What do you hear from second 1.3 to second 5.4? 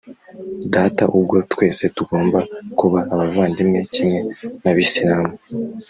twese tugomba kuba abavandimwe. kimwe n’abisilamu